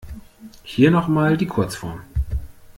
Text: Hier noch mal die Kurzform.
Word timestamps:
Hier 0.63 0.89
noch 0.89 1.07
mal 1.07 1.37
die 1.37 1.45
Kurzform. 1.45 2.01